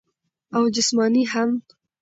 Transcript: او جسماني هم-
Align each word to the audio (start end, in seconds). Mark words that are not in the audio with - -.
او 0.55 0.63
جسماني 0.75 1.23
هم- 1.31 1.49